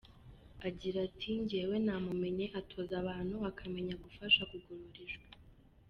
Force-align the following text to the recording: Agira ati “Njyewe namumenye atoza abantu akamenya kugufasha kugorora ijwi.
Agira 0.67 0.97
ati 1.07 1.29
“Njyewe 1.41 1.75
namumenye 1.85 2.45
atoza 2.59 2.93
abantu 3.03 3.35
akamenya 3.49 3.93
kugufasha 4.01 4.41
kugorora 4.51 4.95
ijwi. 5.05 5.25